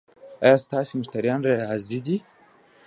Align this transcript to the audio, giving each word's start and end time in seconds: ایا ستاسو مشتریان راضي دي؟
ایا 0.45 0.55
ستاسو 0.65 0.91
مشتریان 0.99 1.39
راضي 1.47 1.99
دي؟ 2.05 2.17